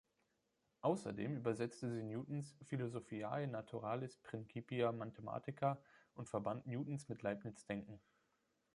[0.81, 5.79] Außerdem übersetzte sie Newtons "Philosophiae Naturalis Principia Mathematica"
[6.15, 8.01] und verband Newtons mit Leibniz’ Denken.